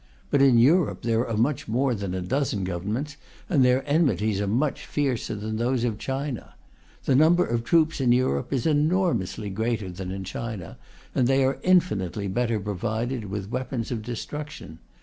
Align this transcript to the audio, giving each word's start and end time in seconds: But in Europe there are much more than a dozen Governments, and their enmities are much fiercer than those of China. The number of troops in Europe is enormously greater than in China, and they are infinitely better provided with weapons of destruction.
But 0.31 0.41
in 0.41 0.57
Europe 0.57 1.03
there 1.03 1.27
are 1.29 1.37
much 1.37 1.67
more 1.67 1.93
than 1.93 2.15
a 2.15 2.23
dozen 2.23 2.63
Governments, 2.63 3.17
and 3.47 3.63
their 3.63 3.87
enmities 3.87 4.41
are 4.41 4.47
much 4.47 4.87
fiercer 4.87 5.35
than 5.35 5.57
those 5.57 5.83
of 5.83 5.99
China. 5.99 6.55
The 7.05 7.13
number 7.13 7.45
of 7.45 7.63
troops 7.63 8.01
in 8.01 8.11
Europe 8.11 8.51
is 8.51 8.65
enormously 8.65 9.51
greater 9.51 9.91
than 9.91 10.09
in 10.09 10.23
China, 10.23 10.79
and 11.13 11.27
they 11.27 11.43
are 11.43 11.59
infinitely 11.61 12.27
better 12.29 12.59
provided 12.59 13.25
with 13.25 13.51
weapons 13.51 13.91
of 13.91 14.01
destruction. 14.01 14.79